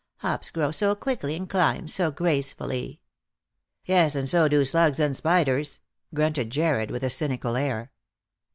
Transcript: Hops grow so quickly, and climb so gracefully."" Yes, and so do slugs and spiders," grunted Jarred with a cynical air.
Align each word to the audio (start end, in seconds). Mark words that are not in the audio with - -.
Hops 0.21 0.49
grow 0.49 0.71
so 0.71 0.95
quickly, 0.95 1.35
and 1.35 1.47
climb 1.47 1.87
so 1.87 2.09
gracefully."" 2.09 2.99
Yes, 3.85 4.15
and 4.15 4.27
so 4.27 4.47
do 4.47 4.65
slugs 4.65 4.99
and 4.99 5.15
spiders," 5.15 5.79
grunted 6.11 6.49
Jarred 6.49 6.89
with 6.89 7.03
a 7.03 7.11
cynical 7.11 7.55
air. 7.55 7.91